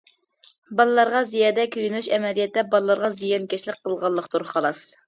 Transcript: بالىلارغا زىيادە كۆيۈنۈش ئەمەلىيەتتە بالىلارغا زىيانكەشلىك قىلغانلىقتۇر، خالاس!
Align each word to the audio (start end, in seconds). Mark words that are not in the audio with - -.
بالىلارغا 0.79 1.21
زىيادە 1.33 1.67
كۆيۈنۈش 1.77 2.09
ئەمەلىيەتتە 2.17 2.65
بالىلارغا 2.73 3.13
زىيانكەشلىك 3.21 3.83
قىلغانلىقتۇر، 3.87 4.53
خالاس! 4.57 4.85